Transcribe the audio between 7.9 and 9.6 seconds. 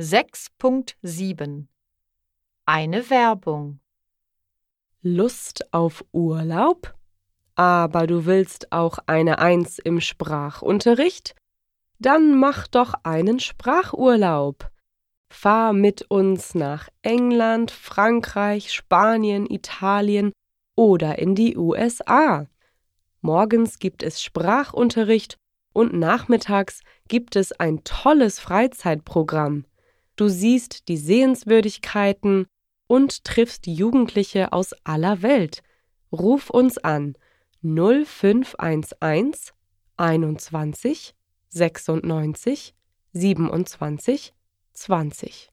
du willst auch eine